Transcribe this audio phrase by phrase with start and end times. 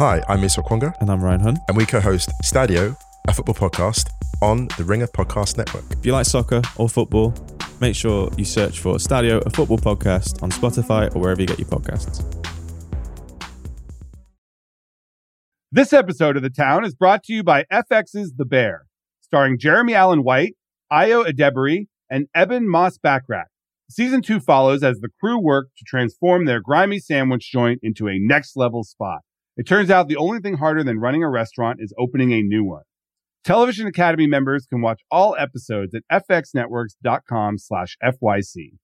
[0.00, 1.58] Hi, I'm Musa Okwonga, And I'm Ryan Hunt.
[1.68, 2.96] and we co-host Stadio,
[3.28, 4.08] a football podcast
[4.40, 5.84] on the Ringer Podcast Network.
[5.90, 7.34] If you like soccer or football,
[7.82, 11.58] make sure you search for Stadio, a football podcast on Spotify or wherever you get
[11.58, 12.24] your podcasts.
[15.70, 18.86] This episode of The Town is brought to you by FX's The Bear,
[19.20, 20.56] starring Jeremy Allen White,
[20.90, 23.44] Ayo Edebiri, and Ebon Moss-Bachrach.
[23.90, 28.18] Season two follows as the crew work to transform their grimy sandwich joint into a
[28.18, 29.20] next level spot.
[29.56, 32.64] It turns out the only thing harder than running a restaurant is opening a new
[32.64, 32.82] one.
[33.44, 38.78] Television Academy members can watch all episodes at fxnetworks.com slash FYC.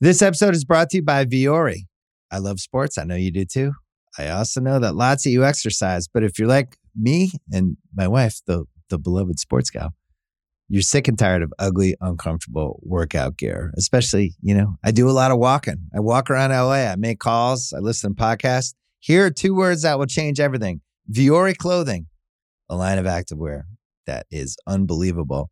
[0.00, 1.86] This episode is brought to you by Vuori.
[2.30, 2.98] I love sports.
[2.98, 3.72] I know you do too.
[4.18, 8.08] I also know that lots of you exercise, but if you're like me and my
[8.08, 9.94] wife, the the beloved sports gal,
[10.68, 13.72] you're sick and tired of ugly, uncomfortable workout gear.
[13.76, 15.88] Especially, you know, I do a lot of walking.
[15.94, 16.90] I walk around LA.
[16.90, 17.72] I make calls.
[17.72, 18.74] I listen to podcasts.
[19.02, 20.80] Here are two words that will change everything:
[21.10, 22.06] Vuori clothing,
[22.68, 23.62] a line of activewear
[24.06, 25.50] that is unbelievable.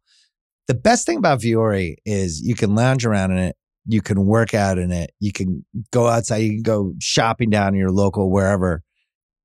[0.68, 4.54] The best thing about Vuori is you can lounge around in it you can work
[4.54, 5.10] out in it.
[5.18, 6.38] You can go outside.
[6.38, 8.82] You can go shopping down in your local wherever,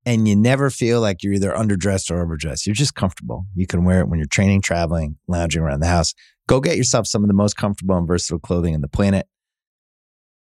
[0.04, 2.66] and you never feel like you're either underdressed or overdressed.
[2.66, 3.46] You're just comfortable.
[3.54, 6.14] You can wear it when you're training, traveling, lounging around the house.
[6.48, 9.26] Go get yourself some of the most comfortable and versatile clothing on the planet.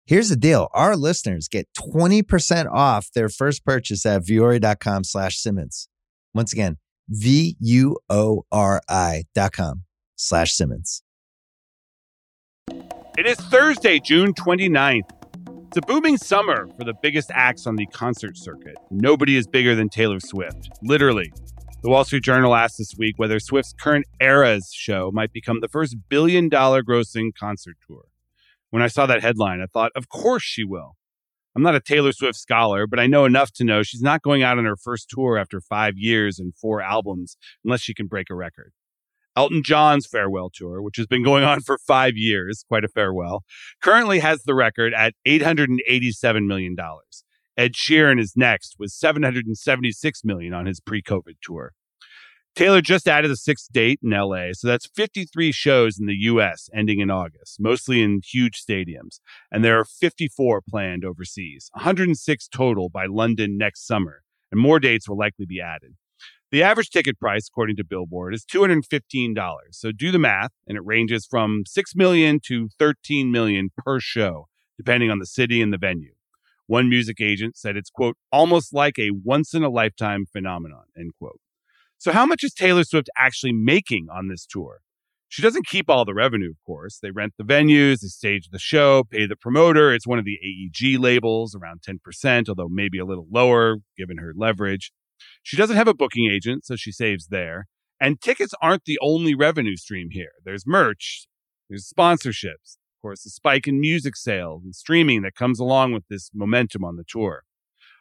[0.06, 0.68] Here's the deal.
[0.72, 5.88] Our listeners get 20% off their first purchase at vuori.com slash Simmons.
[6.32, 6.76] Once again,
[7.08, 7.94] V-U-O-R-I
[9.34, 9.82] dot com
[10.14, 11.02] slash Simmons.
[13.18, 15.10] It is Thursday, June 29th.
[15.68, 18.76] It's a booming summer for the biggest acts on the concert circuit.
[18.92, 21.32] Nobody is bigger than Taylor Swift, literally.
[21.82, 25.68] The Wall Street Journal asked this week whether Swift's current Eras show might become the
[25.68, 28.04] first billion dollar grossing concert tour.
[28.70, 30.96] When I saw that headline, I thought, of course she will.
[31.56, 34.42] I'm not a Taylor Swift scholar, but I know enough to know she's not going
[34.42, 38.28] out on her first tour after five years and four albums unless she can break
[38.30, 38.72] a record.
[39.36, 43.44] Elton John's farewell tour, which has been going on for five years, quite a farewell,
[43.82, 46.76] currently has the record at $887 million.
[47.56, 51.72] Ed Sheeran is next with 776 million on his pre-COVID tour.
[52.56, 56.70] Taylor just added a sixth date in LA, so that's 53 shows in the US
[56.74, 59.20] ending in August, mostly in huge stadiums,
[59.52, 65.06] and there are 54 planned overseas, 106 total by London next summer, and more dates
[65.06, 65.96] will likely be added.
[66.50, 69.34] The average ticket price, according to Billboard, is $215.
[69.72, 74.48] So do the math, and it ranges from 6 million to 13 million per show,
[74.78, 76.14] depending on the city and the venue.
[76.66, 81.12] One music agent said it's, quote, almost like a once in a lifetime phenomenon, end
[81.18, 81.40] quote.
[81.98, 84.80] So how much is Taylor Swift actually making on this tour?
[85.28, 86.98] She doesn't keep all the revenue, of course.
[87.02, 89.92] They rent the venues, they stage the show, pay the promoter.
[89.92, 94.32] It's one of the AEG labels, around 10%, although maybe a little lower given her
[94.36, 94.92] leverage.
[95.42, 97.66] She doesn't have a booking agent, so she saves there.
[98.00, 100.32] And tickets aren't the only revenue stream here.
[100.44, 101.26] There's merch,
[101.68, 106.04] there's sponsorships, of course, the spike in music sales and streaming that comes along with
[106.08, 107.42] this momentum on the tour.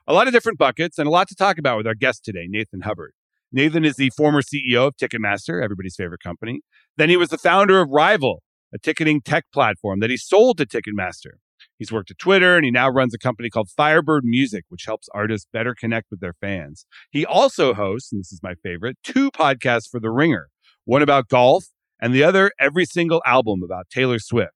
[0.06, 2.46] A lot of different buckets and a lot to talk about with our guest today,
[2.48, 3.14] Nathan Hubbard.
[3.56, 6.60] Nathan is the former CEO of Ticketmaster, everybody's favorite company.
[6.98, 8.44] Then he was the founder of Rival,
[8.74, 11.38] a ticketing tech platform that he sold to Ticketmaster.
[11.80, 15.08] He's worked at Twitter and he now runs a company called Firebird Music, which helps
[15.14, 16.86] artists better connect with their fans.
[17.12, 20.50] He also hosts, and this is my favorite, two podcasts for The Ringer
[20.84, 21.68] one about golf
[22.02, 24.52] and the other every single album about Taylor Swift.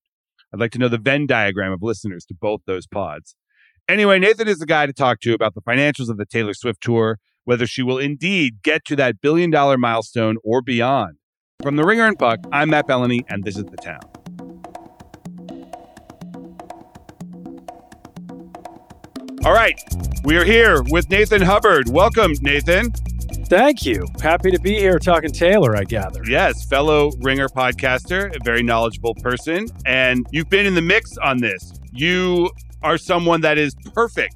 [0.53, 3.33] I'd like to know the Venn diagram of listeners to both those pods.
[3.87, 6.81] Anyway, Nathan is the guy to talk to about the financials of the Taylor Swift
[6.81, 11.17] tour, whether she will indeed get to that billion dollar milestone or beyond.
[11.61, 13.99] From The Ringer and Puck, I'm Matt Belloni, and this is The Town.
[19.45, 19.79] All right,
[20.23, 21.89] we are here with Nathan Hubbard.
[21.89, 22.91] Welcome, Nathan.
[23.49, 24.05] Thank you.
[24.21, 26.21] Happy to be here talking Taylor, I gather.
[26.27, 31.39] Yes, fellow Ringer podcaster, a very knowledgeable person, and you've been in the mix on
[31.39, 31.73] this.
[31.91, 32.51] You
[32.83, 34.35] are someone that is perfect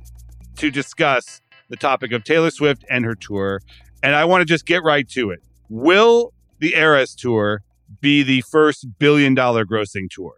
[0.55, 1.41] to discuss
[1.73, 3.59] the topic of Taylor Swift and her tour.
[4.03, 5.39] And I want to just get right to it.
[5.69, 7.61] Will the Eras tour
[7.99, 10.33] be the first billion dollar grossing tour?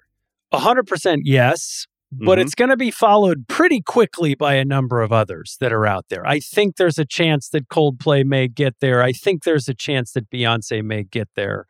[0.54, 2.44] 100% yes, but Mhm.
[2.44, 6.06] it's going to be followed pretty quickly by a number of others that are out
[6.10, 6.26] there.
[6.26, 9.04] I think there's a chance that Coldplay may get there.
[9.04, 11.66] I think there's a chance that Beyonce may get there.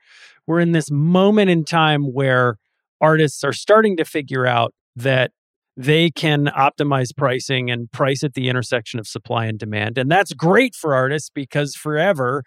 [0.45, 2.57] We're in this moment in time where
[3.01, 5.31] artists are starting to figure out that
[5.77, 9.97] they can optimize pricing and price at the intersection of supply and demand.
[9.97, 12.43] And that's great for artists because forever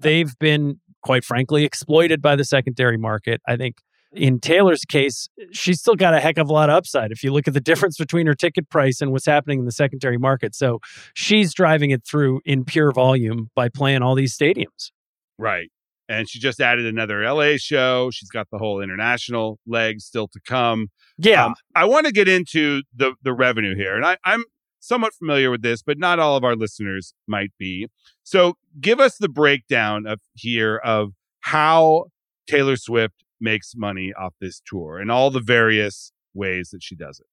[0.00, 3.40] they've been, quite frankly, exploited by the secondary market.
[3.46, 3.76] I think
[4.14, 7.32] in Taylor's case, she's still got a heck of a lot of upside if you
[7.32, 10.54] look at the difference between her ticket price and what's happening in the secondary market.
[10.54, 10.80] So
[11.14, 14.90] she's driving it through in pure volume by playing all these stadiums.
[15.38, 15.70] Right.
[16.12, 18.10] And she just added another LA show.
[18.12, 20.88] She's got the whole international leg still to come.
[21.16, 21.46] Yeah.
[21.46, 23.96] Um, I want to get into the the revenue here.
[23.96, 24.44] And I, I'm
[24.80, 27.88] somewhat familiar with this, but not all of our listeners might be.
[28.24, 32.06] So give us the breakdown of here of how
[32.46, 37.20] Taylor Swift makes money off this tour and all the various ways that she does
[37.20, 37.26] it.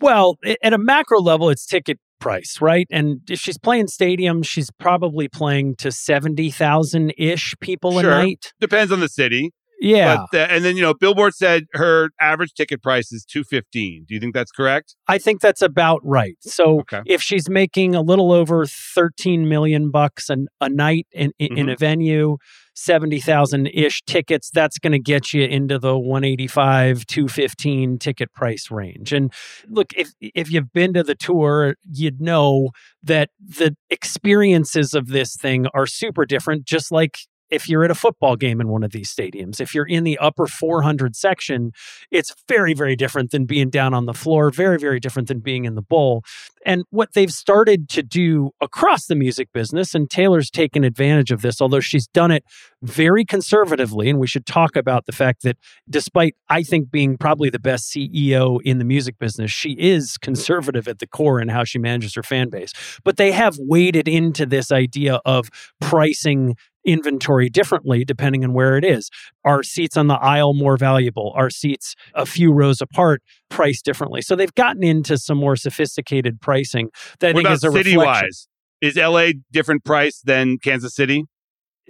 [0.00, 2.86] Well, at a macro level, it's ticket price, right?
[2.90, 8.10] And if she's playing stadiums, she's probably playing to 70,000 ish people Sure.
[8.12, 8.52] a night.
[8.60, 9.50] Depends on the city.
[9.80, 10.24] Yeah.
[10.32, 14.06] But, uh, and then, you know, Billboard said her average ticket price is 215.
[14.08, 14.96] Do you think that's correct?
[15.08, 16.36] I think that's about right.
[16.40, 17.02] So Okay.
[17.06, 21.68] if she's making a little over 13 million bucks an, a night in, in, in
[21.68, 22.36] a venue,
[22.76, 29.12] 70,000 ish tickets, that's going to get you into the 185, 215 ticket price range.
[29.12, 29.32] And
[29.68, 32.70] look, if, if you've been to the tour, you'd know
[33.02, 37.18] that the experiences of this thing are super different, just like
[37.54, 39.60] if you're at a football game in one of these stadiums.
[39.60, 41.70] If you're in the upper 400 section,
[42.10, 45.64] it's very, very different than being down on the floor, very, very different than being
[45.64, 46.24] in the bowl.
[46.66, 51.42] And what they've started to do across the music business, and Taylor's taken advantage of
[51.42, 52.44] this, although she's done it
[52.82, 54.10] very conservatively.
[54.10, 55.56] And we should talk about the fact that
[55.88, 60.88] despite, I think, being probably the best CEO in the music business, she is conservative
[60.88, 62.72] at the core in how she manages her fan base.
[63.04, 68.84] But they have waded into this idea of pricing inventory differently depending on where it
[68.84, 69.10] is.
[69.44, 71.32] Are seats on the aisle more valuable?
[71.36, 74.22] Are seats a few rows apart priced differently?
[74.22, 76.90] So they've gotten into some more sophisticated pricing
[77.20, 78.26] that I what think about is a city reflection.
[78.26, 78.48] wise?
[78.80, 81.24] Is LA different price than Kansas City?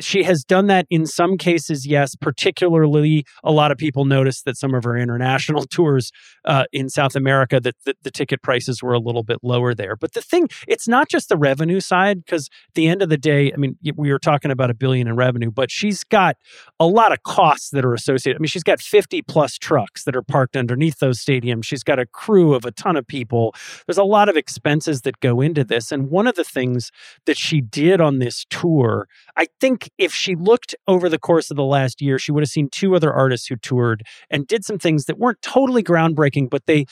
[0.00, 2.16] She has done that in some cases, yes.
[2.16, 6.10] Particularly, a lot of people noticed that some of her international tours
[6.44, 9.96] uh, in South America that the, ticket prices were a little bit lower there.
[9.96, 13.16] But the thing, it's not just the revenue side because at the end of the
[13.16, 16.36] day, I mean, we were talking about a billion in revenue, but she's got
[16.78, 18.38] a lot of costs that are associated.
[18.38, 21.64] I mean, she's got 50 plus trucks that are parked underneath those stadiums.
[21.64, 23.52] She's got a crew of a ton of people.
[23.86, 25.90] There's a lot of expenses that go into this.
[25.90, 26.92] And one of the things
[27.26, 31.56] that she did on this tour, I think if she looked over the course of
[31.56, 34.78] the last year, she would have seen two other artists who toured and did some
[34.78, 36.86] things that weren't totally groundbreaking, but they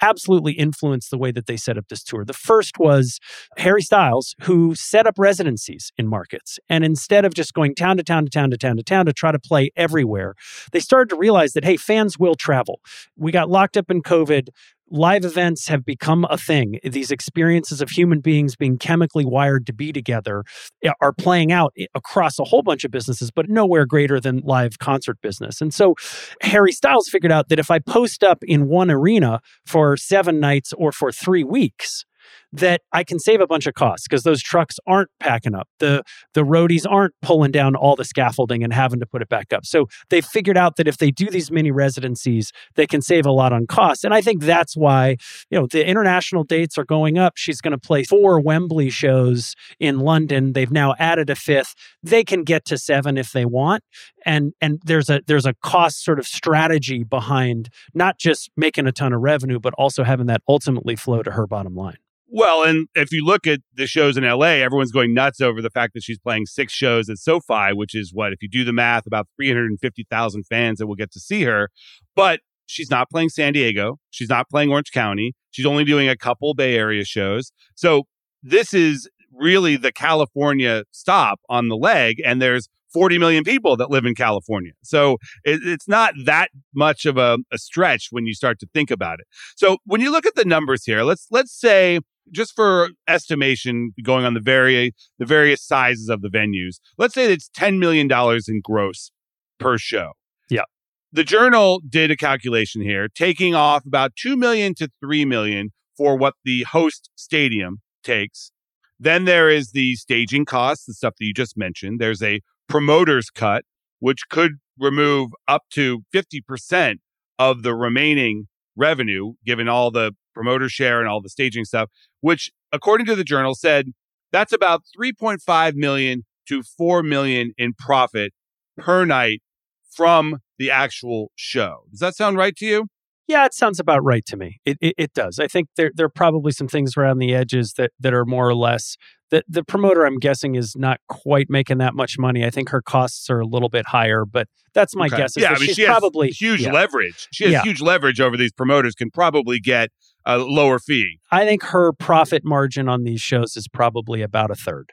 [0.00, 2.24] absolutely influenced the way that they set up this tour.
[2.24, 3.18] The first was
[3.56, 6.58] Harry Styles, who set up residencies in markets.
[6.68, 9.12] And instead of just going town to town to town to town to town to
[9.12, 10.34] try to play everywhere,
[10.72, 12.80] they started to realize that, hey, fans will travel.
[13.16, 14.48] We got locked up in COVID
[14.90, 16.78] live events have become a thing.
[16.82, 20.44] These experiences of human beings being chemically wired to be together
[20.82, 24.78] eh, are playing out across a whole bunch of businesses, but nowhere greater than live
[24.78, 25.60] concert business.
[25.60, 25.94] And so
[26.42, 30.72] Harry Styles figured out that if I post up in one arena for seven nights
[30.72, 32.04] or for three weeks,
[32.52, 35.68] that I can save a bunch of costs because those trucks aren't packing up.
[35.78, 36.02] The
[36.34, 39.66] the roadies aren't pulling down all the scaffolding and having to put it back up.
[39.66, 43.30] So they figured out that if they do these mini residencies, they can save a
[43.30, 44.04] lot on costs.
[44.04, 45.16] And I think that's why,
[45.50, 47.34] you know, the international dates are going up.
[47.36, 50.52] She's going to play four Wembley shows in London.
[50.52, 51.74] They've now added a fifth.
[52.02, 53.84] They can get to seven if they want.
[54.24, 58.92] And and there's a there's a cost sort of strategy behind not just making a
[58.92, 61.98] ton of revenue, but also having that ultimately flow to her bottom line.
[62.30, 65.70] Well, and if you look at the shows in LA, everyone's going nuts over the
[65.70, 68.72] fact that she's playing six shows at SoFi, which is what, if you do the
[68.72, 71.70] math, about 350,000 fans that will get to see her.
[72.14, 73.96] But she's not playing San Diego.
[74.10, 75.34] She's not playing Orange County.
[75.50, 77.50] She's only doing a couple Bay Area shows.
[77.74, 78.02] So
[78.42, 82.16] this is really the California stop on the leg.
[82.24, 84.72] And there's 40 million people that live in California.
[84.82, 88.90] So it, it's not that much of a, a stretch when you start to think
[88.90, 89.26] about it.
[89.56, 92.00] So when you look at the numbers here, let's let's say
[92.32, 97.32] just for estimation going on the very the various sizes of the venues, let's say
[97.32, 98.08] it's $10 million
[98.48, 99.10] in gross
[99.58, 100.12] per show.
[100.48, 100.64] Yeah.
[101.12, 106.16] The journal did a calculation here, taking off about 2 million to 3 million for
[106.16, 108.52] what the host stadium takes.
[109.00, 112.00] Then there is the staging costs, the stuff that you just mentioned.
[112.00, 113.64] There's a promoter's cut,
[114.00, 116.96] which could remove up to 50%
[117.38, 121.90] of the remaining revenue, given all the promoter share and all the staging stuff,
[122.20, 123.86] which according to the journal said
[124.30, 128.32] that's about 3.5 million to 4 million in profit
[128.76, 129.42] per night
[129.90, 131.80] from the actual show.
[131.90, 132.86] Does that sound right to you?
[133.26, 134.60] Yeah, it sounds about right to me.
[134.64, 135.38] It, it, it does.
[135.40, 138.48] I think there there are probably some things around the edges that that are more
[138.48, 138.96] or less
[139.30, 142.44] the the promoter I'm guessing is not quite making that much money.
[142.46, 145.18] I think her costs are a little bit higher, but that's my Okay.
[145.18, 145.36] guess.
[145.36, 146.72] Yeah, that I mean, she's she probably huge yeah.
[146.72, 147.28] leverage.
[147.32, 147.62] She has Yeah.
[147.62, 148.94] huge leverage over these promoters.
[148.94, 149.90] Can probably get
[150.28, 151.18] a lower fee.
[151.32, 154.92] I think her profit margin on these shows is probably about a third.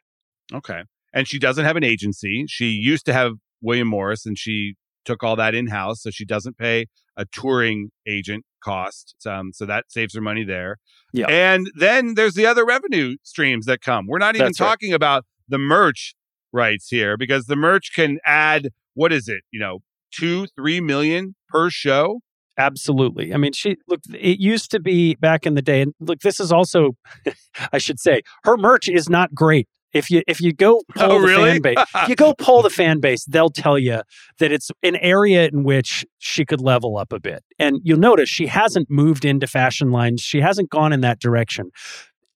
[0.54, 0.84] Okay.
[1.14, 2.46] And she doesn't have an agency.
[2.48, 6.02] She used to have William Morris and she took all that in house.
[6.02, 6.86] So she doesn't pay
[7.18, 9.16] a touring agent cost.
[9.26, 10.78] Um, so that saves her money there.
[11.12, 11.28] Yeah.
[11.28, 14.08] And then there's the other revenue streams that come.
[14.08, 14.68] We're not even That's right.
[14.68, 16.16] talking about the merch
[16.54, 19.42] rights here because the merch can add, what is it?
[19.52, 19.80] You know,
[20.12, 22.22] two, three million per show.
[22.58, 23.34] Absolutely.
[23.34, 24.00] I mean, she look.
[24.14, 26.96] It used to be back in the day, and look, this is also,
[27.74, 29.68] I should say, her merch is not great.
[29.94, 31.52] If you if you go poll Oh, the really?
[31.52, 34.02] fan base, if you go poll the fan base, they'll tell you
[34.40, 37.44] that it's an area in which she could level up a bit.
[37.60, 40.22] And you'll notice she hasn't moved into fashion lines.
[40.22, 41.72] She hasn't gone in that direction.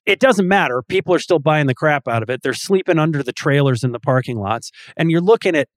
[0.05, 0.81] It doesn't matter.
[0.87, 2.41] People are still buying the crap out of it.
[2.41, 4.71] They're sleeping under the trailers in the parking lots.
[4.97, 5.67] And you're looking at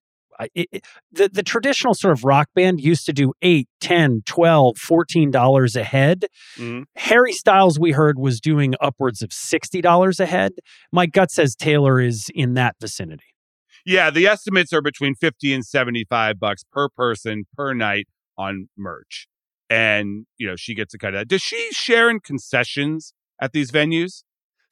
[0.54, 4.76] it, it- the, the traditional sort of rock band used to do 8 10 12
[4.78, 6.26] 14 dollars a head
[6.58, 6.84] Mhm.
[6.96, 10.52] harry styles we heard was doing upwards of 60 dollars a head
[10.92, 13.24] my gut says taylor is in that vicinity
[13.84, 18.06] Yeah, the estimates are between 50 and 75 bucks per person per night
[18.38, 19.26] on merch.
[19.68, 21.28] And, you know, she gets a cut of that.
[21.28, 24.22] Does she share in concessions at these venues?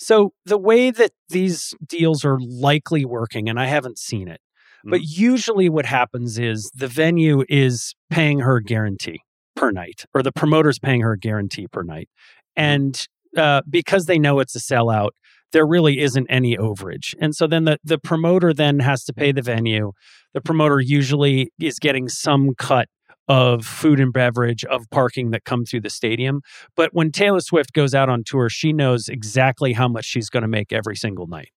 [0.03, 4.41] so the way that these deals are likely working and i haven't seen it
[4.85, 9.21] but usually what happens is the venue is paying her guarantee
[9.57, 12.09] per night or the promoter's paying her a guarantee per night.
[12.57, 13.07] And
[13.37, 15.11] uh, because they know it's a sellout
[15.53, 17.15] there really isn't any overage.
[17.21, 19.93] And so then the, the promoter then has to pay the venue.
[20.33, 22.89] The promoter usually is getting some cut
[23.29, 26.41] of food and beverage of parking that come through the stadium.
[26.75, 30.43] But when taylor swift goes out on tour she knows exactly how much she's going
[30.43, 31.51] to make every single night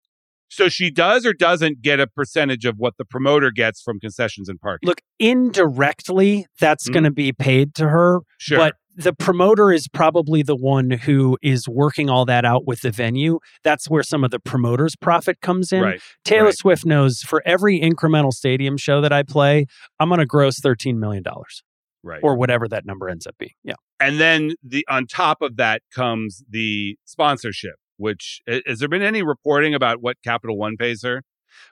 [0.55, 4.47] So she does or doesn't get a percentage of what the promoter gets from concessions
[4.49, 4.87] and parking.
[4.87, 6.93] look indirectly that's Mhm.
[6.93, 8.57] going to be paid to her sure.
[8.57, 12.91] but the promoter is probably the one who is working all that out with the
[12.91, 16.01] venue that's where some of the promoter's profit comes in right.
[16.25, 16.57] taylor right.
[16.57, 19.65] swift knows for every incremental stadium show that i play
[19.99, 21.63] i'm going to gross 13 million dollars
[22.05, 22.19] Right.
[22.21, 25.81] or whatever that number ends up being yeah and then the on top of that
[25.95, 31.23] comes the sponsorship, which has there been any reporting about what Capital One pays her?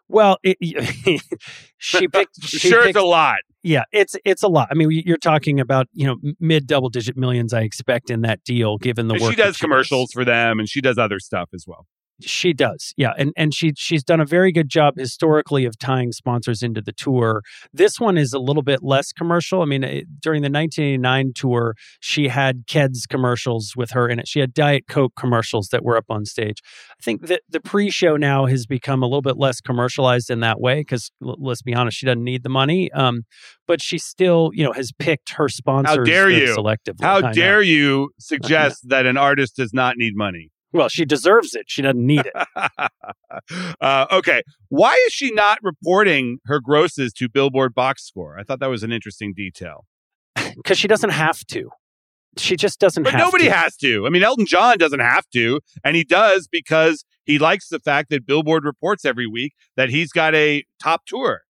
[0.08, 0.58] well it,
[1.80, 3.38] she picked she sure, picked, it's a lot.
[3.64, 7.18] yeah it's it's a lot i mean you're talking about you know mid double digit
[7.18, 10.60] millions i expect in that deal given the And work she does commercials for them,
[10.60, 11.88] and she does other stuff as well.
[12.24, 16.12] She does, yeah, and and she she's done a very good job historically of tying
[16.12, 17.42] sponsors into the tour.
[17.74, 19.62] This one is a little bit less commercial.
[19.62, 24.28] I mean, it, during the 1989 tour, she had Keds commercials with her in it.
[24.28, 26.62] She had Diet Coke commercials that were up on stage.
[26.92, 30.60] I think that the pre-show now has become a little bit less commercialized in that
[30.60, 32.92] way because l- let's be honest, she doesn't need the money.
[32.92, 33.24] Um,
[33.68, 36.56] but she still, you know, has picked her sponsors dare you.
[36.56, 37.02] selectively.
[37.02, 40.52] How dare you suggest that an artist does not need money?
[40.74, 41.66] Well, she deserves it.
[41.68, 42.48] She doesn't need it.
[43.82, 44.42] uh, okay.
[44.70, 48.38] Why is she not reporting her grosses to Billboard Box Score?
[48.40, 49.86] I thought that was an interesting detail.
[50.56, 51.70] because she doesn't have to.
[52.38, 53.52] She just doesn't But nobody to.
[53.52, 54.08] has to.
[54.08, 58.10] I mean, Elton John doesn't have to, and he does because he likes the fact
[58.10, 61.42] that Billboard reports every week that he's got a top tour.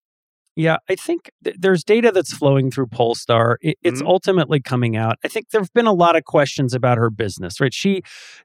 [0.55, 3.55] Yeah, I think th- there's data that's flowing through Pollstar.
[3.62, 4.08] It, it's Mhm.
[4.08, 5.17] ultimately coming out.
[5.24, 7.74] I think there have been a lot of questions about her business, right?
[7.74, 8.01] She,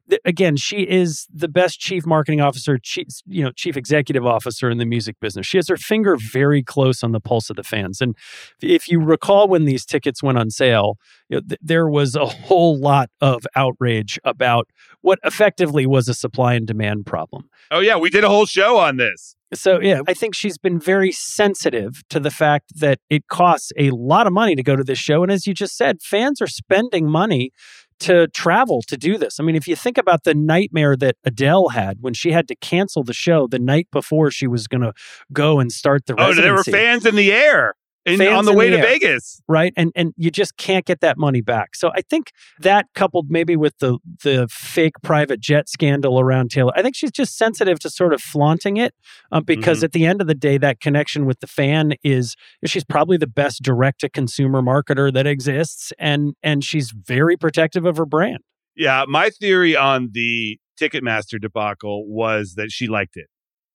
[0.09, 4.71] th- again, she is the best chief marketing officer, chief, you know, chief executive officer
[4.71, 5.47] in the music business.
[5.47, 8.01] She has her finger very close on the pulse of the fans.
[8.01, 8.15] And
[8.63, 10.99] if you recall when these tickets went on sale,
[11.29, 14.69] you know, th- there was a whole lot of outrage about
[15.03, 17.49] what effectively was a supply and demand problem.
[17.71, 17.97] Oh, yeah.
[17.97, 19.37] We did a whole show on this.
[19.55, 23.91] So yeah, I think she's been very sensitive to the fact that it costs a
[23.91, 26.49] lot of money to go to this show, and as you just said, fans are
[26.49, 27.53] spending money
[28.01, 29.39] to travel to do this.
[29.39, 32.57] I mean, if you think about the nightmare that Adele had when she had to
[32.57, 34.93] cancel the show the night before she was going to
[35.33, 37.75] go and start the Oh, residency, there were fans in the air
[38.07, 38.89] in, on the way the to air.
[38.89, 39.41] Vegas.
[39.49, 39.73] right?
[39.77, 41.75] And and you just can't get that money back.
[41.75, 46.73] So I think that coupled maybe with the the fake private jet scandal around Taylor,
[46.77, 48.95] I think she's just sensitive to sort of flaunting it
[49.33, 49.85] um, because Mm-hmm.
[49.85, 53.27] at the end of the day, that connection with the fan is she's probably the
[53.27, 58.39] best direct to consumer marketer that exists, and and she's very protective of her brand.
[58.77, 63.27] Yeah, my theory on the Ticketmaster debacle was that she liked it.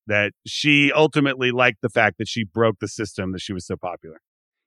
[0.08, 3.76] That she ultimately liked the fact that she broke the system that she was so
[3.76, 4.20] popular.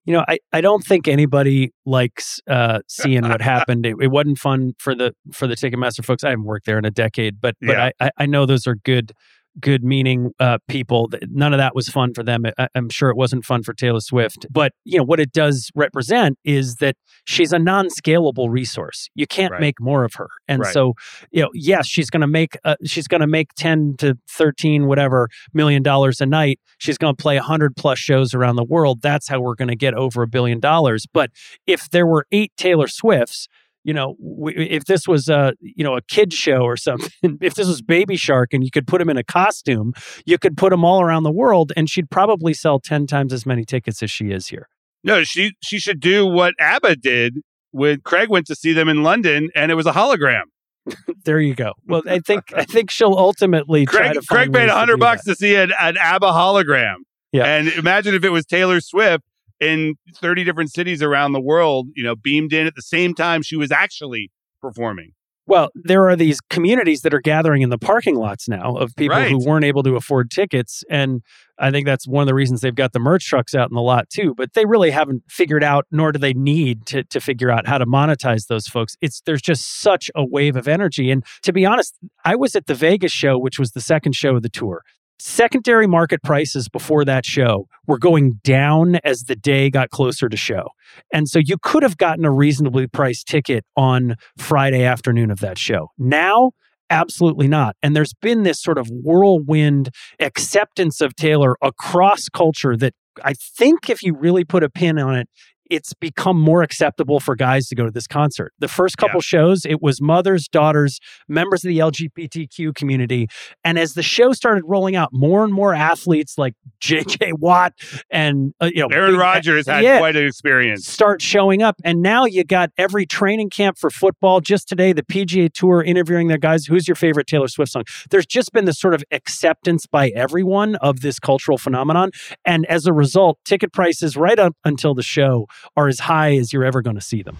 [0.07, 3.87] You know, I, I don't think anybody likes uh, seeing what happened.
[3.87, 6.25] It, it wasn't fun for the for the Ticketmaster folks.
[6.25, 7.91] I haven't worked there in a decade, but but Yeah.
[8.01, 9.13] I, I I know those are good
[9.61, 11.09] good meaning uh, people.
[11.31, 12.45] None of that was fun for them.
[12.59, 14.47] I, am sure it wasn't fun for Taylor Swift.
[14.51, 19.09] But you know what it does represent is that she's a non-scalable resource.
[19.15, 19.61] You can't Right.
[19.61, 20.29] make more of her.
[20.49, 20.73] And Right.
[20.73, 20.95] so,
[21.31, 24.87] you know, yes, she's going to make uh, she's going to make 10 to 13
[24.87, 26.59] whatever million dollars a night.
[26.79, 29.03] She's going to play 100 plus shows around the world.
[29.03, 31.07] That's how we're going to get over a billion dollars.
[31.13, 31.31] But
[31.67, 33.49] if there were eight Taylor Swifts,
[33.85, 37.11] you know, if this was a you know a kid show or something,
[37.41, 39.93] if this was Baby Shark and you could put him in a costume,
[40.25, 43.47] you could put him all around the world, and she'd probably sell ten times as
[43.47, 44.69] many tickets as she is here.
[45.05, 47.37] No, she she should do what ABBA did
[47.71, 50.45] when Craig went to see them in London, and it was a hologram.
[51.25, 51.73] There you go.
[51.87, 55.33] Well, I think I think she'll ultimately try Craig Craig paid a hundred bucks that.
[55.33, 56.97] to see an, an ABBA hologram.
[57.33, 57.47] Yeah.
[57.47, 59.25] And imagine if it was Taylor Swift
[59.61, 63.43] in 30 different cities around the world, you know, beamed in at the same time
[63.43, 64.31] she was actually
[64.61, 65.13] performing.
[65.47, 69.15] Well, there are these communities that are gathering in the parking lots now of people
[69.19, 69.31] Right.
[69.31, 70.83] who weren't able to afford tickets.
[70.89, 71.21] And
[71.59, 73.83] I think that's one of the reasons they've got the merch trucks out in the
[73.83, 74.33] lot too.
[74.35, 77.77] But they really haven't figured out, nor do they need to, to figure out how
[77.77, 78.97] to monetize those folks.
[79.03, 81.11] It's there's just such a wave of energy.
[81.11, 81.95] And to be honest,
[82.25, 84.81] I was at the Vegas show, which was the second show of the tour.
[85.19, 90.37] Secondary market prices before that show were going down as the day got closer to
[90.37, 90.69] show.
[91.13, 95.59] And so you could have gotten a reasonably priced ticket on Friday afternoon of that
[95.59, 95.89] show.
[95.99, 96.51] Now,
[96.91, 97.77] absolutely not.
[97.83, 103.89] And there's been this sort of whirlwind acceptance of Taylor across culture that I think
[103.89, 105.29] if you really put a pin on it,
[105.75, 108.53] it's become more acceptable for guys to go to this concert.
[108.61, 113.27] The first couple shows, it was mothers, daughters, members of the LGBTQ community.
[113.65, 117.73] And as the show started rolling out, more and more athletes like JJ Watt
[118.09, 120.87] and, uh, you know, Aaron Rodgers had yeah, quite an experience.
[120.87, 121.75] start showing up.
[121.83, 124.41] And now you got every training camp for football.
[124.41, 126.67] Just today, the PGA Tour interviewing their guys.
[126.67, 127.83] Who's your favorite Taylor Swift song?
[128.11, 132.13] There's just been this sort of acceptance by everyone of this cultural phenomenon.
[132.45, 136.53] And as a result, ticket prices right up until the show are as high as
[136.53, 137.37] you're ever going to see them.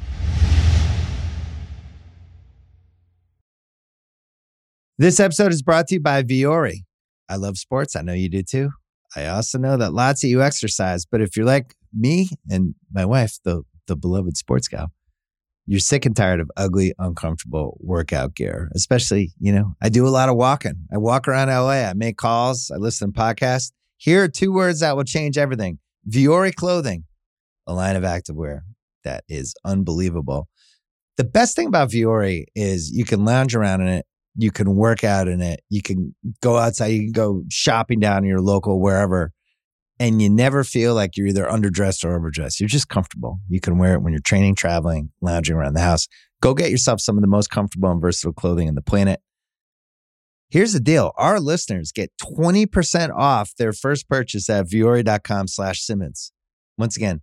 [4.97, 6.85] This episode is brought to you by Vuori.
[7.29, 7.97] I love sports.
[7.97, 8.71] I know you do too.
[9.17, 13.05] I also know that lots of you exercise, but if you're like me and my
[13.05, 14.93] wife, the the beloved sports gal,
[15.67, 18.71] you're sick and tired of ugly, uncomfortable workout gear.
[18.75, 20.87] Especially, you know, I do a lot of walking.
[20.93, 21.89] I walk around LA.
[21.89, 22.71] I make calls.
[22.73, 23.73] I listen to podcasts.
[23.97, 27.05] Here are two words that will change everything: Vuori clothing,
[27.67, 28.61] a line of activewear
[29.05, 30.49] that is unbelievable.
[31.17, 35.05] The best thing about Vuori is you can lounge around in it you can work
[35.05, 35.61] out in it.
[35.71, 36.89] You can go outside.
[36.89, 39.33] You can go shopping down in your local wherever,
[40.01, 42.61] and you never feel like you're either underdressed or overdressed.
[42.61, 43.39] You're just comfortable.
[43.49, 46.09] You can wear it when you're training, traveling, lounging around the house.
[46.41, 49.21] Go get yourself some of the most comfortable and versatile clothing on the planet.
[50.51, 51.13] Here's the deal.
[51.17, 56.33] Our listeners get 20% off their first purchase at vuori.com slash Simmons.
[56.77, 57.23] Once again,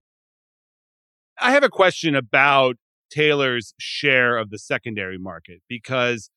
[1.41, 2.75] I have a question about
[3.11, 6.29] Taylor's share of the secondary market because,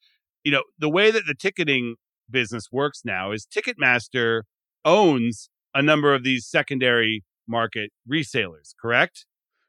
[0.42, 1.96] you know, the way that the ticketing
[2.30, 4.42] business works now is Ticketmaster
[4.84, 9.26] owns a number of these secondary market resellers, correct?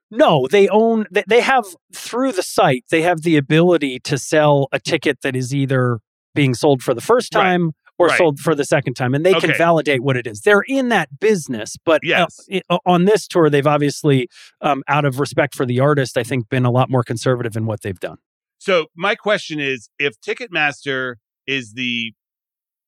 [0.09, 4.79] No, they own, they, have through the site, they have the ability to sell a
[4.79, 5.99] ticket that is either
[6.33, 7.33] being sold for the first
[7.67, 7.73] Right.
[7.97, 8.17] Or Right.
[8.17, 10.41] sold for the second time, and they can validate what it is.
[10.41, 12.39] They're in that business, but uh, Yes.
[12.51, 14.27] i- on this tour, they've obviously,
[14.61, 17.65] um, out of respect for the artist, I think been a lot more conservative in
[17.65, 18.17] what they've done.
[18.57, 21.15] So my question is if Ticketmaster
[21.47, 22.13] is the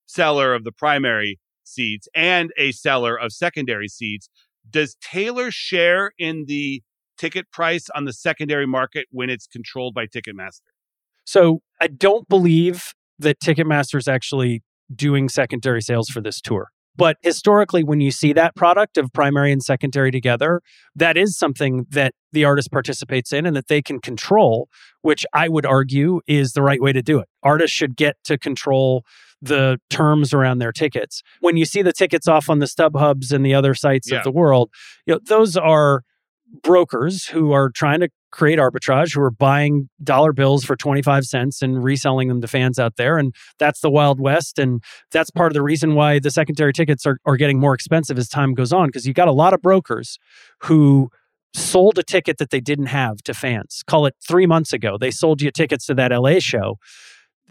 [0.08, 4.30] seller of the primary seats and a seller of secondary seats,
[4.70, 6.82] does Taylor share in the
[7.18, 10.62] ticket price on the secondary market when it's controlled by Ticketmaster?
[11.26, 14.64] So I don't believe that Ticketmaster is actually
[14.94, 16.70] doing secondary sales for this tour.
[16.96, 20.62] But historically, when you see that product of primary and secondary together,
[20.96, 24.68] that is something that the artist participates in and that they can control,
[25.04, 27.28] which I would argue is the right way to do it.
[27.44, 29.04] Artists should get to control
[29.40, 31.22] the terms around their tickets.
[31.40, 34.18] When you see the tickets off on the StubHubs and the other sites Yeah.
[34.18, 34.72] of the world,
[35.06, 36.02] you know, those are
[36.64, 41.62] brokers who are trying to create arbitrage, who are buying dollar bills for 25 cents
[41.62, 43.18] and reselling them to fans out there.
[43.18, 44.60] And that's the Wild West.
[44.60, 48.18] And that's part of the reason why the secondary tickets are, are getting more expensive
[48.18, 50.18] as time goes on, because you got a lot of brokers
[50.64, 51.10] who
[51.54, 53.84] sold a ticket that they didn't have to fans.
[53.88, 54.98] Call it three months ago.
[54.98, 56.78] They sold you tickets to that LA show.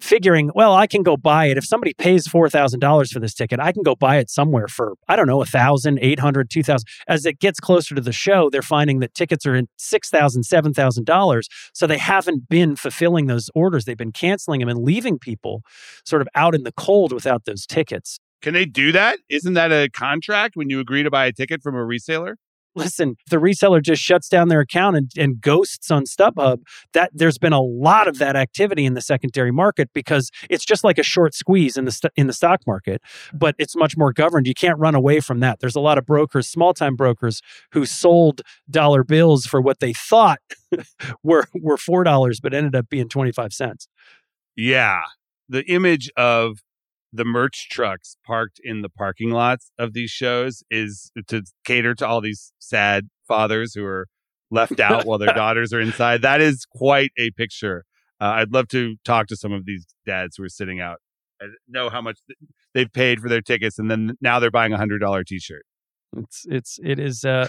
[0.01, 1.57] Figuring, well, I can go buy it.
[1.57, 4.69] If somebody pays four thousand dollars for this ticket, I can go buy it somewhere
[4.69, 6.87] for I don't know a thousand, eight hundred, two thousand.
[7.09, 10.43] As it gets closer to the show, they're finding that tickets are in six thousand,
[10.43, 11.49] seven thousand dollars.
[11.73, 13.87] So they haven't been fulfilling those orders.
[13.87, 15.63] They've been canceling them and leaving people
[16.05, 18.19] sort of out in the cold without those tickets.
[18.43, 19.19] Can they do that?
[19.31, 22.35] Isn't that a contract when you agree to buy a ticket from a reseller?
[22.77, 26.59] Listen, if the reseller just shuts down their account and, and ghosts on StubHub,
[26.93, 30.85] that there's been a lot of that activity in the secondary market because it's just
[30.85, 33.01] like a short squeeze in the st- in the stock market,
[33.33, 34.47] but it's much more governed.
[34.47, 35.61] You can't run away from that.
[35.61, 37.41] There's a lot of brokers, small time brokers,
[37.73, 40.41] who sold dollar bills for what they thought
[41.23, 43.89] were were four dollars, but ended up being twenty five cents.
[44.55, 45.03] Yeah.
[45.49, 46.59] The image of
[47.13, 52.07] the merch trucks parked in the parking lots of these shows is to cater to
[52.07, 54.07] all these sad fathers who are
[54.51, 56.23] left out while their daughters are inside.
[56.23, 57.85] That is quite a picture.
[58.21, 60.99] Uh, I'd love to talk to some of these dads who are sitting out
[61.41, 62.19] and know how much
[62.75, 65.65] they've paid for their tickets, and then now they're buying a hundred dollar T-shirt.
[66.17, 67.49] It's it's it is uh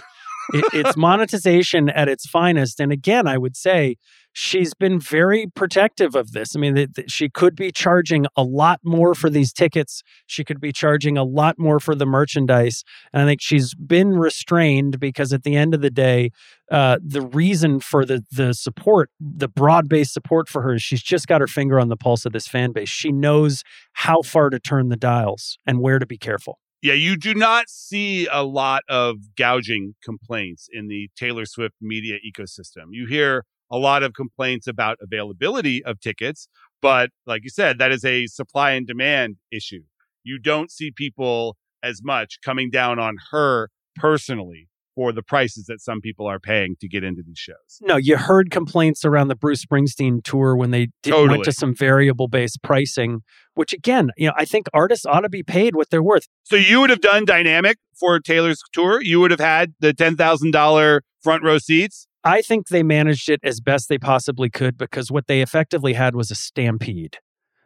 [0.52, 2.80] it, it's monetization at its finest.
[2.80, 3.96] And again, I would say
[4.32, 6.54] she's been very protective of this.
[6.54, 10.02] I mean, she could be charging a lot more for these tickets.
[10.26, 12.84] She could be charging a lot more for the merchandise.
[13.12, 16.30] And I think she's been restrained because at the end of the day,
[16.70, 21.02] uh, the reason for the the support, the broad based support for her, is she's
[21.02, 22.88] just got her finger on the pulse of this fan base.
[22.90, 26.58] She knows how far to turn the dials and where to be careful.
[26.80, 32.18] Yeah, you do not see a lot of gouging complaints in the Taylor Swift media
[32.24, 32.90] ecosystem.
[32.92, 36.48] You hear a lot of complaints about availability of tickets,
[36.80, 39.82] but like you said, that is a supply and demand issue.
[40.22, 45.80] You don't see people as much coming down on her personally for the prices that
[45.80, 47.78] some people are paying to get into these shows.
[47.80, 51.28] No, you heard complaints around the Bruce Springsteen tour when they did, Totally.
[51.28, 53.20] went to some variable based pricing,
[53.54, 56.26] which again, you know, I think artists ought to be paid what they're worth.
[56.42, 59.00] So you would have done dynamic for Taylor's tour.
[59.00, 62.08] You would have had the ten thousand dollar front row seats.
[62.24, 66.16] I think they managed it as best they possibly could because what they effectively had
[66.16, 67.18] was a stampede.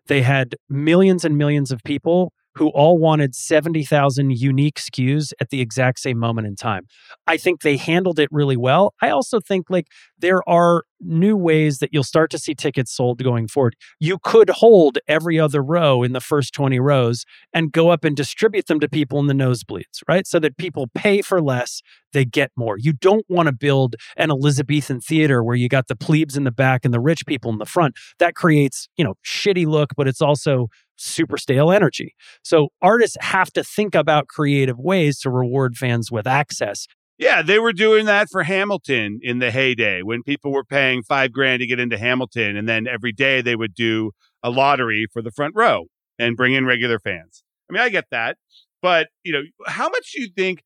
[0.07, 5.61] They had millions and millions of people who all wanted 70,000 unique SKUs at the
[5.61, 6.87] exact same moment in time.
[7.27, 8.95] I think they handled it really well.
[9.01, 9.88] I also think like
[10.19, 13.75] there are new ways that you'll start to see tickets sold going forward.
[13.99, 18.17] You could hold every other row in the first 20 rows and go up and
[18.17, 20.27] distribute them to people in the nosebleeds, right?
[20.27, 22.79] So that people pay for less, they get more.
[22.79, 26.53] You don't want to build an Elizabethan theater where you got the plebes in the
[26.53, 27.97] back and the rich people in the front.
[28.19, 30.69] That creates, you know, shitty look, but it's also
[31.03, 32.15] super stale energy.
[32.43, 36.87] So artists have to think about creative ways to reward fans with access.
[37.19, 41.33] Yeah, they were doing that for Hamilton in the heyday when people were paying five
[41.33, 42.57] grand to get into Hamilton.
[42.57, 44.12] And then every day they would do
[44.43, 45.85] a lottery for the front row
[46.19, 47.43] and bring in regular fans.
[47.69, 48.38] I mean, I get that.
[48.81, 50.62] But, you know, how much do you think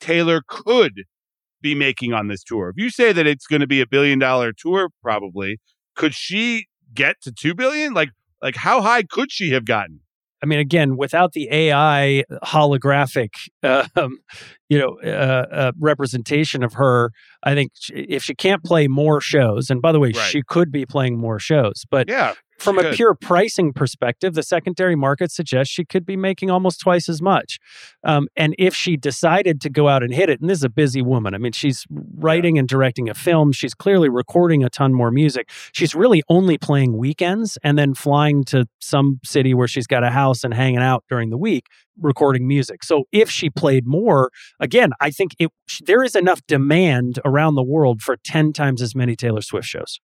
[0.00, 1.04] Taylor could
[1.62, 2.70] be making on this tour?
[2.70, 5.60] If you say that it's going to be a billion dollar tour, probably,
[5.94, 7.94] could she get to 2 billion?
[7.94, 8.10] Like,
[8.42, 10.00] like how high could she have gotten?
[10.42, 13.30] I mean, again, without the AI holographic,
[13.62, 14.18] um,
[14.70, 17.10] you know, uh, uh, representation of her,
[17.42, 20.16] I think sh- if she can't play more shows, and by the way, Right.
[20.30, 22.34] she could be playing more shows, but Yeah.
[22.58, 22.94] from a could.
[22.94, 27.58] pure pricing perspective, the secondary market suggests she could be making almost twice as much.
[28.04, 30.68] Um, and if she decided to go out and hit it, and this is a
[30.70, 31.84] busy woman, I mean, she's
[32.18, 35.50] writing and directing a film, she's clearly recording a ton more music.
[35.72, 40.10] She's really only playing weekends and then flying to some city where she's got a
[40.10, 41.64] house and hanging out during the week
[42.00, 42.84] recording music.
[42.84, 45.50] So if she played more, again, I think it
[45.84, 50.00] there is enough demand around the world for 10 times as many Taylor Swift shows.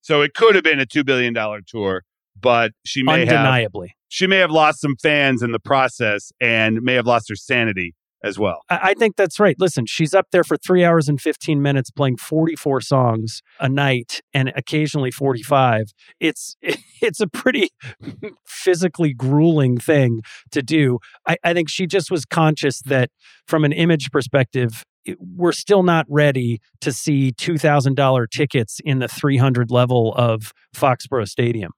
[0.00, 1.34] So it could have been a $2 billion
[1.66, 2.02] tour,
[2.40, 3.94] but she may have Undeniably.
[4.08, 7.94] she may have lost some fans in the process and may have lost her sanity
[8.24, 8.62] as well.
[8.70, 9.56] I I think that's right.
[9.58, 14.20] Listen, she's up there for three hours and 15 minutes playing 44 songs a night
[14.32, 15.92] and occasionally 45.
[16.20, 17.70] It's it's a pretty
[18.46, 20.98] physically grueling thing to do.
[21.26, 23.10] I, I think she just was conscious that
[23.46, 24.84] from an image perspective,
[25.18, 31.72] we're still not ready to see $2,000 tickets in the 300 level of Foxborough Stadium.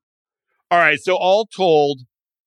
[0.71, 0.99] All right.
[1.01, 2.03] So all told,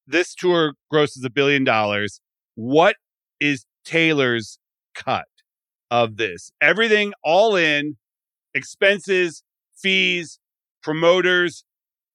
[0.07, 2.21] this tour grosses a billion dollars.
[2.55, 2.95] What
[3.39, 4.59] is Taylor's
[4.93, 5.27] cut
[5.91, 6.51] of this?
[6.61, 7.97] Everything all in,
[8.53, 9.43] expenses,
[9.75, 10.39] fees,
[10.83, 11.63] promoters,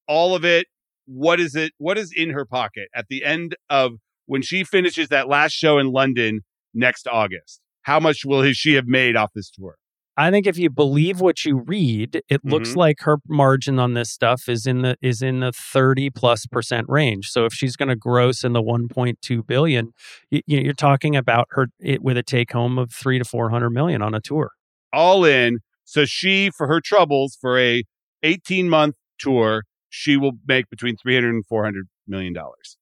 [0.07, 0.66] all of it.
[1.07, 1.72] What is it?
[1.79, 3.92] What is in her pocket at the end of
[4.27, 6.40] when she finishes that last show in London
[6.72, 7.61] next August?
[7.83, 9.77] How much will she have made off this tour?
[10.16, 12.77] I think if you believe what you read, it looks Mhm.
[12.77, 16.87] like her margin on this stuff is in the is in the 30 plus percent
[16.88, 17.31] range.
[17.31, 19.90] So if she's going to gross in the 1.2 billion,
[20.31, 24.03] you, you're talking about her it with a take home of 3 to 400 million
[24.03, 24.50] on a tour.
[24.92, 25.59] all in.
[25.85, 27.83] So she, for her troubles, for a
[28.22, 32.77] 18 month tour, she will make between 300 and 400 million dollars.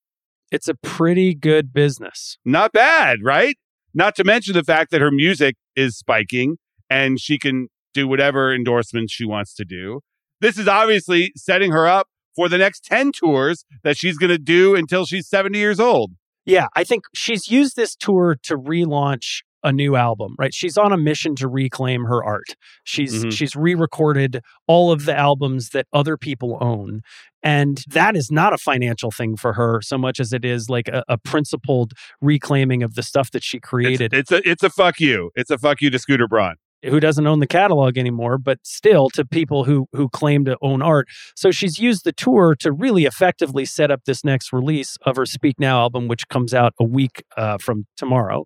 [0.51, 2.37] It's a pretty good business.
[2.45, 3.57] Not bad, right?
[3.95, 6.59] Not to mention the fact that her music is spiking
[6.93, 10.01] and she can do whatever endorsements she wants to do.
[10.41, 14.39] This is obviously setting her up for the next 10 tours that she's going to
[14.39, 16.13] do until she's 70 years old.
[16.45, 20.53] Yeah, I think she's used this tour to relaunch a new album, right?
[20.53, 22.57] She's on a mission to reclaim her art.
[22.83, 23.33] She's Mhm.
[23.33, 27.03] she's re-recorded all of the albums that other people own.
[27.45, 30.89] And that is not a financial thing for her so much as it is like
[30.89, 34.13] a, a principled reclaiming of the stuff that she It's, created.
[34.15, 35.31] it's a it's a fuck you.
[35.37, 36.57] It's a fuck you to Scooter Braun.
[36.85, 40.83] Who doesn't own the catalog anymore, but still to people who who claim to own
[40.83, 41.09] art.
[41.37, 45.27] So she's used the tour to really effectively set up this next release of her
[45.27, 48.45] Speak Now album, which comes out a week uh, from tomorrow.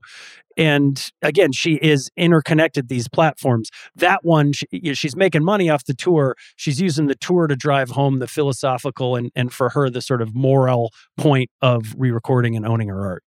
[0.56, 3.68] And again, she is interconnected these platforms.
[3.94, 6.34] That one, she, she's making money off the tour.
[6.56, 10.22] She's using the tour to drive home the philosophical and and for her the sort
[10.22, 13.22] of moral point of re-recording and owning her art.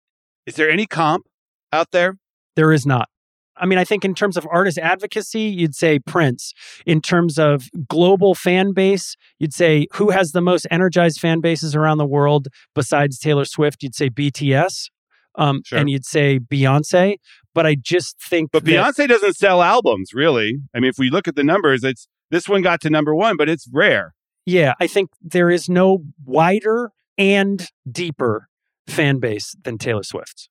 [0.45, 1.25] Is there any comp
[1.73, 2.17] out there?
[2.55, 3.09] There is not.
[3.57, 6.53] I mean, I think in terms of artist advocacy, you'd say Prince.
[6.85, 11.75] In terms of global fan base, you'd say who has the most energized fan bases
[11.75, 13.81] around the world besides Taylor Swift?
[13.83, 14.89] You'd say BTS.
[15.37, 15.79] Um, Sure.
[15.79, 17.17] And you'd say Beyonce.
[17.53, 20.59] But I just think But that- Beyonce doesn't sell albums, really.
[20.73, 23.37] I mean, if we look at the numbers, it's this one got to number one,
[23.37, 24.13] but it's rare.
[24.45, 28.47] yeah, I think there is no wider and deeper
[28.87, 30.49] fan base than Taylor Swift's.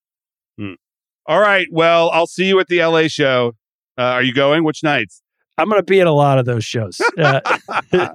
[1.26, 1.66] All right.
[1.70, 3.52] Well, I'll see you at the LA show.
[3.96, 4.64] Uh, are you going?
[4.64, 5.22] Which nights?
[5.56, 7.00] I'm going to be at a lot of those shows.
[7.18, 7.40] Uh,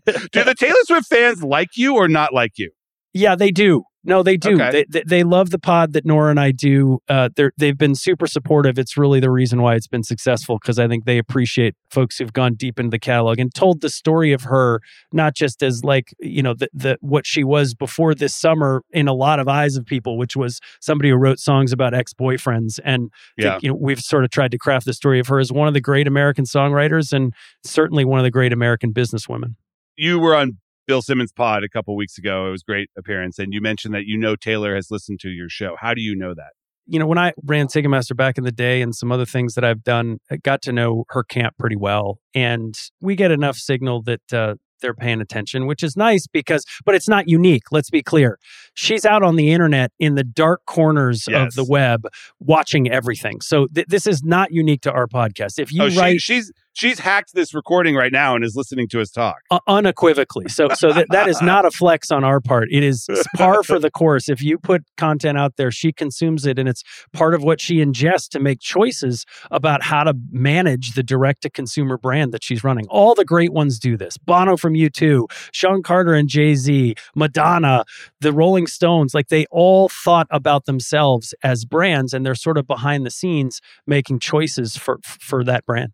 [0.06, 2.72] Do the Taylor Swift fans like you or not like you?
[3.13, 3.84] Yeah, they do.
[4.03, 4.53] No, they do.
[4.55, 4.71] Okay.
[4.71, 6.99] They, they they love the pod that Nora and I do.
[7.09, 8.79] Uh, they're they've been super supportive.
[8.79, 12.31] It's really the reason why it's been successful because I think they appreciate folks who've
[12.31, 14.79] gone deep into the catalog and told the story of her
[15.12, 19.09] not just as like you know the the what she was before this summer in
[19.09, 22.79] a lot of eyes of people, which was somebody who wrote songs about ex boyfriends.
[22.85, 23.51] And Yeah.
[23.51, 25.67] think, you know we've sort of tried to craft the story of her as one
[25.67, 27.33] of the great American songwriters and
[27.65, 29.55] certainly one of the great American businesswomen.
[29.97, 30.57] You were on
[30.89, 32.47] Bill Simmons' pod a couple weeks ago.
[32.47, 35.30] It was a great appearance, and you mentioned that you know Taylor has listened to
[35.30, 35.75] your show.
[35.80, 36.54] How do you know that?
[36.91, 39.63] you know, when I ran Ticketmaster back in the day and some other things that
[39.63, 42.17] I've done, I got to know her camp pretty well.
[42.34, 46.95] And we get enough signal that uh, they're paying attention, which is nice because, but
[46.95, 47.65] it's not unique.
[47.71, 48.39] Let's be clear.
[48.73, 51.49] She's out on the internet in the dark corners Yes.
[51.49, 52.08] of the web
[52.39, 53.39] watching everything.
[53.41, 55.60] So th- this is not unique to our podcast.
[55.60, 58.88] If you oh, she- write she's she's hacked this recording right now and is listening
[58.89, 59.38] to us talk.
[59.51, 60.47] uh, unequivocally.
[60.49, 62.69] So so that, that is not a flex on our part.
[62.71, 64.29] It is par for the course.
[64.29, 67.77] If you put content out there, she consumes it and it's part of what she
[67.77, 72.63] ingests to make choices about how to manage the direct to consumer brand that she's
[72.63, 72.86] running.
[72.89, 74.17] All the great ones do this.
[74.17, 77.86] Bono from U2, Shawn Carter and Jay-Z, Madonna,
[78.21, 82.67] the Rolling Stones, like they all thought about themselves as brands and they're sort of
[82.67, 85.91] behind the scenes making choices for for that brand.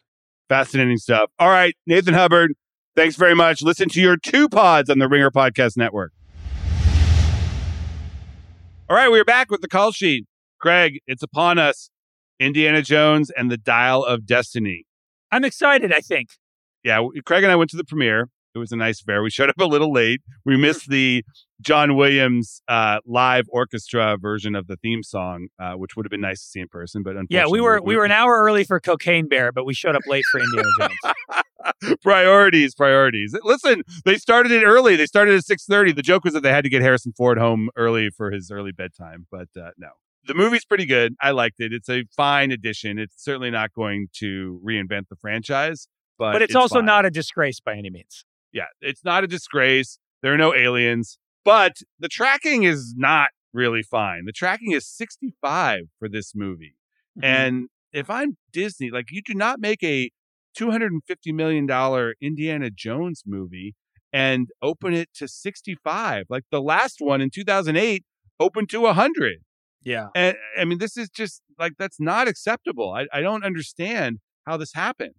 [0.49, 1.31] Fascinating stuff.
[1.39, 2.53] All right, Nathan Hubbard,
[2.95, 3.61] thanks very much.
[3.61, 6.11] Listen to your two pods on the Ringer Podcast Network.
[8.87, 10.25] All right, we're back with the call sheet.
[10.59, 11.89] Craig, it's upon us.
[12.39, 14.85] Indiana Jones and the Dial of Destiny.
[15.31, 16.29] I'm excited, I think.
[16.83, 18.29] Yeah, Craig and I went to the premiere.
[18.55, 19.21] It was a nice affair.
[19.21, 20.21] We showed up a little late.
[20.45, 21.25] We missed the
[21.61, 26.21] John Williams uh, live orchestra version of the theme song, uh, which would have been
[26.21, 27.03] nice to see in person.
[27.03, 29.73] But unfortunately, Yeah, we were we were an hour early for Cocaine Bear, but we
[29.73, 31.97] showed up late for Indiana Jones.
[32.01, 33.35] priorities, priorities.
[33.43, 34.95] Listen, they started it early.
[34.95, 35.91] They started at six thirty.
[35.91, 38.71] The joke was that they had to get Harrison Ford home early for his early
[38.71, 39.89] bedtime, but uh, no.
[40.27, 41.15] the movie's pretty good.
[41.21, 41.73] I liked it.
[41.73, 42.99] It's a fine addition.
[42.99, 46.85] It's certainly not going to reinvent the franchise, but But it's, also fine.
[46.85, 48.23] not a disgrace by any means.
[48.55, 49.99] Yeah, it's not a disgrace.
[50.23, 54.23] There are no aliens, but the tracking is not really fine.
[54.25, 56.75] The tracking is 65 for this movie.
[57.17, 57.25] Mm-hmm.
[57.25, 60.09] And if I'm Disney, like you do not make a
[60.57, 60.99] $250
[61.33, 63.75] million Indiana Jones movie
[64.13, 66.25] and open it to 65.
[66.29, 68.05] Like the last one in 2008
[68.39, 69.39] opened to 100.
[69.83, 70.07] yeah.
[70.15, 72.93] And I mean, this is just like, that's not acceptable.
[72.93, 75.15] I, I don't understand how this happened.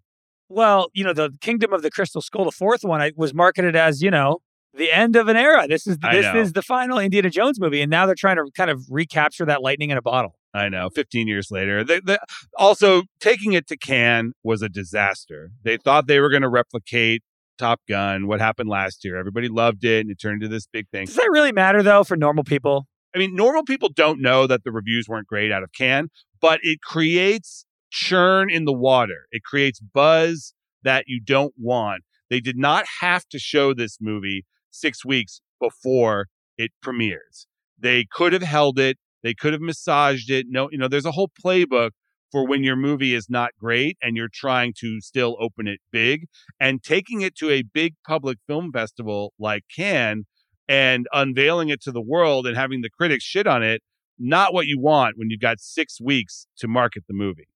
[0.48, 3.74] Well, you know, the Kingdom of the Crystal Skull, the fourth one, I was marketed
[3.74, 4.38] as, you know,
[4.76, 5.66] the end of an era.
[5.66, 8.70] This is this is the final Indiana Jones movie, and now they're trying to kind
[8.70, 10.36] of recapture that lightning in a bottle.
[10.54, 10.88] I know.
[10.88, 11.84] 15 years later.
[11.84, 12.18] The, the,
[12.56, 15.50] also, taking it to Cannes was a disaster.
[15.64, 17.22] They thought they were going to replicate
[17.58, 19.18] Top Gun, what happened last year.
[19.18, 21.06] Everybody loved it, and it turned into this big thing.
[21.06, 22.86] Does that really matter though for normal people?
[23.14, 26.08] I mean, normal people don't know that the reviews weren't great out of Cannes,
[26.40, 29.26] but it creates churn in the water.
[29.30, 32.02] It creates buzz that you don't want.
[32.30, 36.26] They did not have to show this movie six weeks before
[36.58, 37.46] it premieres.
[37.78, 38.98] They could have held it.
[39.22, 40.46] They could have massaged it.
[40.48, 41.90] No, you know, there's a whole playbook
[42.32, 46.26] for when your movie is not great and you're trying to still open it big
[46.60, 50.24] and taking it to a big public film festival like Cannes
[50.68, 53.82] and unveiling it to the world and having the critics shit on it,
[54.18, 57.48] not what you want when you've got six weeks to market the movie.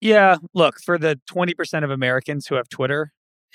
[0.00, 0.36] Yeah.
[0.54, 3.12] Look, for the twenty percent of Americans who have Twitter,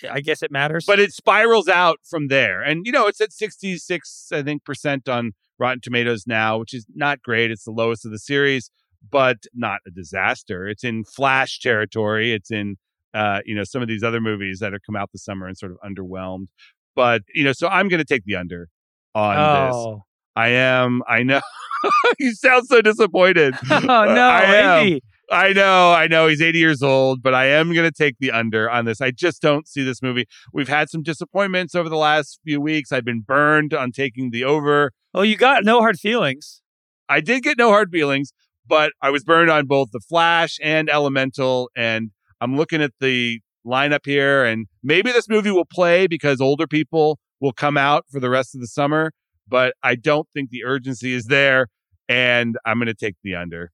[0.10, 0.86] I guess it matters.
[0.86, 2.62] But it spirals out from there.
[2.62, 6.86] And, you know, it's at 66, I think, percent on Rotten Tomatoes now, which is
[6.96, 7.52] not great.
[7.52, 8.72] It's the lowest of the series,
[9.12, 10.68] but not a disaster.
[10.68, 12.34] It's in Flash territory.
[12.34, 12.78] It's in,
[13.14, 15.58] uh, you know, some of these other movies that have come out this summer and
[15.58, 16.48] sort of underwhelmed.
[16.96, 18.70] But, you know, so I'm going to take the under
[19.16, 19.76] on this.
[19.76, 20.04] oh.
[20.36, 21.02] I am.
[21.06, 21.42] I know.
[22.20, 23.56] you sound so disappointed.
[23.72, 24.80] oh no, I am.
[24.80, 25.04] Andy.
[25.32, 28.32] I know, I know he's 80 years old, but I am going to take the
[28.32, 29.00] under on this.
[29.00, 30.26] I just don't see this movie.
[30.52, 32.92] We've had some disappointments over the last few weeks.
[32.92, 34.92] I've been burned on taking the over.
[35.14, 36.62] Oh, you got no hard feelings.
[37.08, 38.34] I did get no hard feelings,
[38.68, 41.70] but I was burned on both The Flash and Elemental.
[41.76, 42.10] And
[42.42, 47.20] I'm looking at the lineup here, and maybe this movie will play because older people
[47.40, 49.12] will come out for the rest of the summer,
[49.48, 51.68] but I don't think the urgency is there.
[52.08, 53.72] And I'm going to take the under.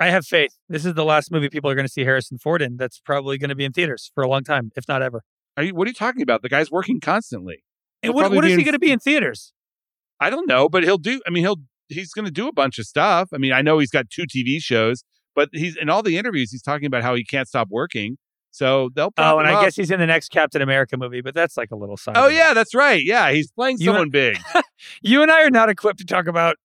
[0.00, 0.56] I have faith.
[0.68, 2.78] This is the last movie people are going to see Harrison Ford in.
[2.78, 5.22] That's probably going to be in theaters for a long time, if not ever.
[5.56, 6.40] Are you, what are you talking about?
[6.40, 7.62] The guy's working constantly.
[8.02, 9.52] And what, what be he going to be in theaters?
[10.18, 11.20] I don't know, but he'll do.
[11.26, 13.28] I mean, he'll he's going to do a bunch of stuff.
[13.34, 16.50] I mean, I know he's got two TV shows, but he's in all the interviews
[16.50, 18.16] he's talking about how he can't stop working.
[18.52, 19.12] So they'll.
[19.18, 19.64] Oh, and I up.
[19.64, 22.16] guess he's in the next Captain America movie, but that's like a little side.
[22.16, 23.02] Oh yeah, that's right.
[23.04, 24.38] Yeah, he's playing You someone big.
[25.02, 26.56] You and I are not equipped to talk about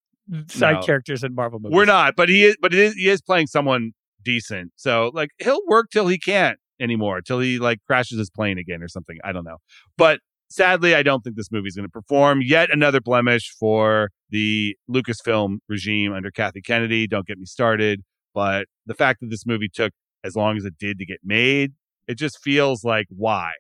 [0.48, 0.82] side No.
[0.82, 1.76] characters in Marvel movies.
[1.76, 2.58] We're not, but he is.
[2.62, 3.92] But is, he is playing someone
[4.24, 4.72] decent.
[4.76, 8.82] So like he'll work till he can't anymore, till he like crashes his plane again
[8.82, 9.18] or something.
[9.24, 9.58] I don't know.
[9.98, 12.42] But sadly, I don't think this movie's going to perform.
[12.42, 17.08] Yet another blemish for the Lucasfilm regime under Kathy Kennedy.
[17.08, 18.02] Don't get me started.
[18.34, 21.74] But the fact that this movie took as long as it did to get made,
[22.08, 23.52] it just feels like why?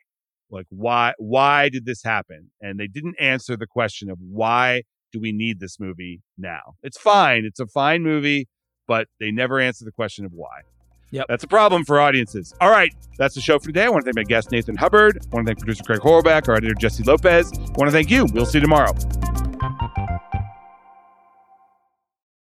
[0.49, 2.51] Like why why did this happen?
[2.61, 4.83] And they didn't answer the question of why
[5.15, 6.75] do we need this movie now?
[6.83, 7.45] It's fine.
[7.45, 8.49] It's a fine movie,
[8.85, 10.61] but they never answer the question of why.
[11.11, 11.27] Yep.
[11.29, 12.53] That's a problem for audiences.
[12.59, 12.93] All right.
[13.17, 13.85] That's the show for today.
[13.85, 15.19] I want to thank my guest, Nathan Hubbard.
[15.31, 17.49] I want to thank producer Craig Horlbeck, our editor, Jessie Lopez.
[17.53, 18.25] I want to thank you.
[18.33, 18.91] We'll see you tomorrow.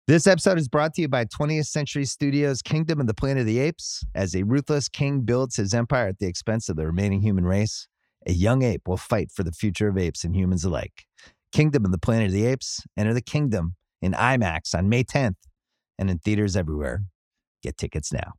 [0.07, 3.45] This episode is brought to you by 20th Century Studios' Kingdom of the Planet of
[3.45, 4.03] the Apes.
[4.15, 7.87] As a ruthless king builds his empire at the expense of the remaining human race,
[8.25, 11.05] a young ape will fight for the future of apes and humans alike.
[11.55, 12.83] Kingdom of the Planet of the Apes.
[12.97, 15.37] Enter the kingdom in IMAX on May 10th
[15.97, 17.05] and in theaters everywhere.
[17.63, 18.33] Get tickets now.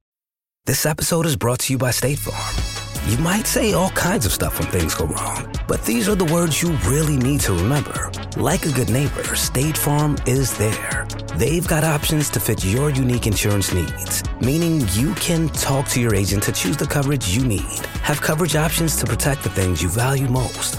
[0.67, 3.11] This episode is brought to you by State Farm.
[3.11, 6.27] You might say all kinds of stuff when things go wrong, but these are the
[6.27, 8.13] words you really need to remember.
[8.37, 11.07] Like a good neighbor, State Farm is there.
[11.37, 16.15] They've got options to fit your unique insurance needs, meaning you can talk to your
[16.15, 19.89] agent to choose the coverage you need, have coverage options to protect the things you
[19.89, 20.79] value most.